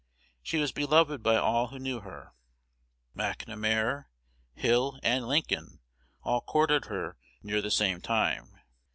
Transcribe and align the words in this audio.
She 0.41 0.57
was 0.57 0.71
beloved 0.71 1.21
by 1.21 1.35
all 1.35 1.67
who 1.67 1.77
knew 1.77 1.99
her. 1.99 2.33
McNamar, 3.15 4.05
Hill, 4.55 4.97
and 5.03 5.27
Lincoln 5.27 5.79
all 6.23 6.41
courted 6.41 6.85
her 6.85 7.17
near 7.43 7.61
the 7.61 7.69
same 7.69 8.01
time. 8.01 8.57